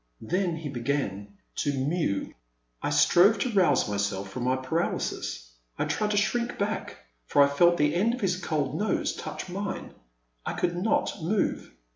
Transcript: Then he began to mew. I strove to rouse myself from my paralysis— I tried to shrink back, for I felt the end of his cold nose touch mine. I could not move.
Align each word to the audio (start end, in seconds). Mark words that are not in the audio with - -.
Then 0.23 0.55
he 0.55 0.67
began 0.67 1.37
to 1.57 1.71
mew. 1.71 2.33
I 2.81 2.89
strove 2.89 3.37
to 3.37 3.51
rouse 3.51 3.87
myself 3.87 4.31
from 4.31 4.45
my 4.45 4.55
paralysis— 4.55 5.51
I 5.77 5.85
tried 5.85 6.09
to 6.09 6.17
shrink 6.17 6.57
back, 6.57 6.97
for 7.27 7.43
I 7.43 7.47
felt 7.47 7.77
the 7.77 7.93
end 7.93 8.15
of 8.15 8.21
his 8.21 8.37
cold 8.37 8.73
nose 8.79 9.13
touch 9.13 9.47
mine. 9.47 9.93
I 10.43 10.53
could 10.53 10.75
not 10.75 11.21
move. 11.21 11.75